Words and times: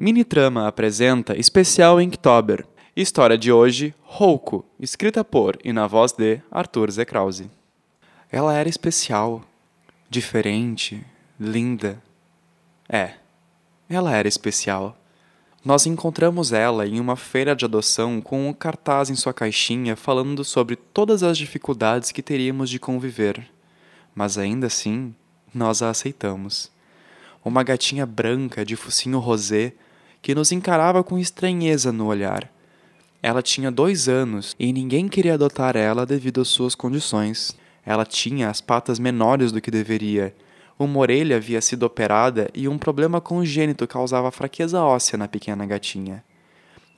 Minitrama 0.00 0.68
apresenta 0.68 1.36
especial 1.36 2.00
Inktober. 2.00 2.64
História 2.94 3.36
de 3.36 3.50
hoje, 3.50 3.92
Rouco, 4.00 4.64
escrita 4.78 5.24
por 5.24 5.58
e 5.64 5.72
na 5.72 5.88
voz 5.88 6.12
de 6.12 6.40
Arthur 6.52 6.88
Z. 6.92 7.04
Krause. 7.04 7.50
Ela 8.30 8.54
era 8.54 8.68
especial, 8.68 9.42
diferente, 10.08 11.04
linda. 11.38 12.00
É, 12.88 13.14
ela 13.90 14.14
era 14.14 14.28
especial. 14.28 14.96
Nós 15.64 15.84
encontramos 15.84 16.52
ela 16.52 16.86
em 16.86 17.00
uma 17.00 17.16
feira 17.16 17.56
de 17.56 17.64
adoção 17.64 18.20
com 18.20 18.48
um 18.48 18.52
cartaz 18.52 19.10
em 19.10 19.16
sua 19.16 19.34
caixinha 19.34 19.96
falando 19.96 20.44
sobre 20.44 20.76
todas 20.76 21.24
as 21.24 21.36
dificuldades 21.36 22.12
que 22.12 22.22
teríamos 22.22 22.70
de 22.70 22.78
conviver. 22.78 23.50
Mas 24.14 24.38
ainda 24.38 24.68
assim, 24.68 25.12
nós 25.52 25.82
a 25.82 25.90
aceitamos. 25.90 26.70
Uma 27.44 27.64
gatinha 27.64 28.06
branca 28.06 28.64
de 28.64 28.76
focinho 28.76 29.18
rosé 29.18 29.74
que 30.28 30.34
nos 30.34 30.52
encarava 30.52 31.02
com 31.02 31.18
estranheza 31.18 31.90
no 31.90 32.04
olhar. 32.04 32.52
Ela 33.22 33.40
tinha 33.40 33.70
dois 33.70 34.10
anos 34.10 34.54
e 34.58 34.70
ninguém 34.74 35.08
queria 35.08 35.32
adotar 35.32 35.74
ela 35.74 36.04
devido 36.04 36.42
às 36.42 36.48
suas 36.48 36.74
condições. 36.74 37.56
Ela 37.82 38.04
tinha 38.04 38.50
as 38.50 38.60
patas 38.60 38.98
menores 38.98 39.52
do 39.52 39.58
que 39.58 39.70
deveria 39.70 40.34
uma 40.78 40.98
orelha 40.98 41.36
havia 41.36 41.62
sido 41.62 41.84
operada 41.84 42.50
e 42.52 42.68
um 42.68 42.76
problema 42.76 43.22
congênito 43.22 43.86
causava 43.86 44.30
fraqueza 44.30 44.82
óssea 44.82 45.16
na 45.16 45.26
pequena 45.26 45.64
gatinha. 45.64 46.22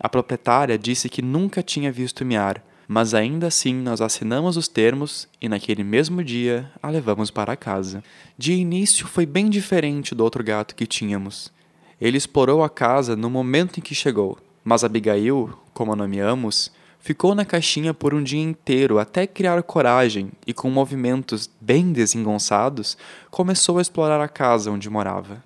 A 0.00 0.08
proprietária 0.08 0.76
disse 0.76 1.08
que 1.08 1.22
nunca 1.22 1.62
tinha 1.62 1.92
visto 1.92 2.24
miar, 2.24 2.60
mas 2.88 3.14
ainda 3.14 3.46
assim 3.46 3.74
nós 3.74 4.00
assinamos 4.00 4.56
os 4.56 4.66
termos 4.66 5.28
e 5.40 5.48
naquele 5.48 5.84
mesmo 5.84 6.24
dia 6.24 6.68
a 6.82 6.90
levamos 6.90 7.30
para 7.30 7.56
casa. 7.56 8.02
De 8.36 8.54
início 8.54 9.06
foi 9.06 9.24
bem 9.24 9.48
diferente 9.48 10.16
do 10.16 10.24
outro 10.24 10.42
gato 10.42 10.74
que 10.74 10.84
tínhamos. 10.84 11.52
Ele 12.00 12.16
explorou 12.16 12.62
a 12.62 12.70
casa 12.70 13.14
no 13.14 13.28
momento 13.28 13.78
em 13.78 13.82
que 13.82 13.94
chegou, 13.94 14.38
mas 14.64 14.84
Abigail, 14.84 15.50
como 15.74 15.92
a 15.92 15.96
nomeamos, 15.96 16.72
Ficou 17.02 17.34
na 17.34 17.46
caixinha 17.46 17.94
por 17.94 18.12
um 18.12 18.22
dia 18.22 18.42
inteiro 18.42 18.98
até 18.98 19.26
criar 19.26 19.62
coragem 19.62 20.30
e, 20.46 20.52
com 20.52 20.68
movimentos 20.70 21.48
bem 21.58 21.92
desengonçados, 21.92 22.96
começou 23.30 23.78
a 23.78 23.82
explorar 23.82 24.20
a 24.20 24.28
casa 24.28 24.70
onde 24.70 24.90
morava. 24.90 25.42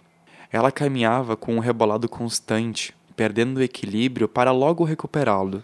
Ela 0.50 0.72
caminhava 0.72 1.36
com 1.36 1.54
um 1.54 1.60
rebolado 1.60 2.08
constante, 2.08 2.92
perdendo 3.14 3.58
o 3.58 3.62
equilíbrio 3.62 4.26
para 4.26 4.50
logo 4.50 4.82
recuperá-lo. 4.82 5.62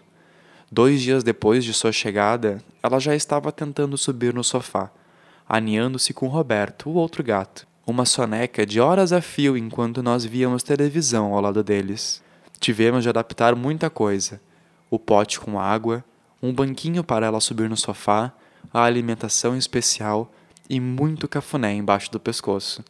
Dois 0.71 1.01
dias 1.01 1.25
depois 1.25 1.65
de 1.65 1.73
sua 1.73 1.91
chegada, 1.91 2.63
ela 2.81 2.97
já 2.97 3.13
estava 3.13 3.51
tentando 3.51 3.97
subir 3.97 4.33
no 4.33 4.45
sofá, 4.45 4.89
aninhando-se 5.47 6.13
com 6.13 6.27
Roberto, 6.27 6.89
o 6.89 6.93
outro 6.93 7.21
gato, 7.21 7.67
uma 7.85 8.05
soneca 8.05 8.65
de 8.65 8.79
horas 8.79 9.11
a 9.11 9.21
fio 9.21 9.57
enquanto 9.57 10.03
nós 10.03 10.23
víamos 10.23 10.63
televisão 10.63 11.33
ao 11.33 11.41
lado 11.41 11.63
deles. 11.63 12.21
Tivemos 12.59 13.03
de 13.03 13.09
adaptar 13.09 13.55
muita 13.55 13.89
coisa 13.89 14.39
o 14.91 14.99
pote 14.99 15.39
com 15.39 15.57
água, 15.57 16.03
um 16.43 16.53
banquinho 16.53 17.01
para 17.01 17.25
ela 17.25 17.39
subir 17.39 17.69
no 17.69 17.77
sofá, 17.77 18.33
a 18.73 18.83
alimentação 18.83 19.55
especial 19.55 20.29
e 20.69 20.81
muito 20.81 21.29
cafuné 21.29 21.73
embaixo 21.73 22.11
do 22.11 22.19
pescoço. 22.19 22.83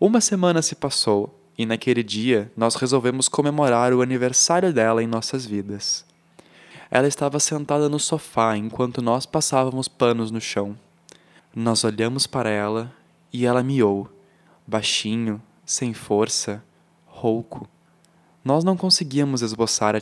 Uma 0.00 0.22
semana 0.22 0.62
se 0.62 0.74
passou 0.74 1.38
e 1.58 1.66
naquele 1.66 2.02
dia 2.02 2.50
nós 2.56 2.74
resolvemos 2.74 3.28
comemorar 3.28 3.92
o 3.92 4.00
aniversário 4.00 4.72
dela 4.72 5.02
em 5.02 5.06
nossas 5.06 5.44
vidas. 5.44 6.06
Ela 6.90 7.06
estava 7.06 7.38
sentada 7.38 7.86
no 7.88 8.00
sofá 8.00 8.56
enquanto 8.56 9.02
nós 9.02 9.26
passávamos 9.26 9.88
panos 9.88 10.30
no 10.30 10.40
chão. 10.40 10.74
Nós 11.54 11.84
olhamos 11.84 12.26
para 12.26 12.48
ela 12.48 12.90
e 13.34 13.44
ela 13.44 13.64
miou, 13.64 14.08
baixinho, 14.64 15.42
sem 15.66 15.92
força, 15.92 16.62
rouco. 17.04 17.68
Nós 18.44 18.62
não 18.62 18.76
conseguíamos 18.76 19.42
esboçar 19.42 19.96
a 19.96 20.00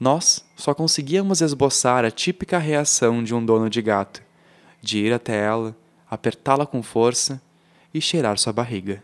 nós 0.00 0.44
só 0.56 0.74
conseguíamos 0.74 1.40
esboçar 1.40 2.04
a 2.04 2.10
típica 2.10 2.58
reação 2.58 3.22
de 3.22 3.32
um 3.32 3.46
dono 3.46 3.70
de 3.70 3.80
gato, 3.80 4.20
de 4.80 4.98
ir 4.98 5.12
até 5.12 5.40
ela, 5.40 5.76
apertá-la 6.10 6.66
com 6.66 6.82
força 6.82 7.40
e 7.94 8.00
cheirar 8.00 8.36
sua 8.36 8.52
barriga. 8.52 9.00